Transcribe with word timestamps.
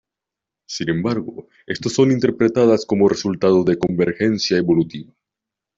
Sin 0.67 0.89
embargo, 0.89 1.47
estos 1.67 1.93
son 1.93 2.11
interpretadas 2.11 2.87
como 2.87 3.07
resultado 3.07 3.63
de 3.63 3.77
convergencia 3.77 4.57
evolutiva. 4.57 5.13